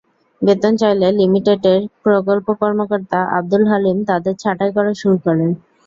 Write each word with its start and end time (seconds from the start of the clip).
বেতন 0.41 0.73
চাইলে 0.77 1.07
লিমিটেডের 1.19 1.81
প্রকল্প 2.03 2.47
কর্মকর্তা 2.61 3.19
আবদুল 3.37 3.63
হালিম 3.71 3.97
তাঁদের 4.09 4.35
ছাঁটাই 4.41 4.71
করা 4.77 4.91
শুরু 5.01 5.17
করেন। 5.25 5.49